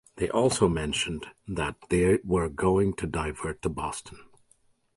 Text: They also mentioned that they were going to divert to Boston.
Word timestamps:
They 0.15 0.29
also 0.31 0.67
mentioned 0.67 1.27
that 1.47 1.75
they 1.89 2.17
were 2.23 2.49
going 2.49 2.95
to 2.95 3.05
divert 3.05 3.61
to 3.61 3.69
Boston. 3.69 4.17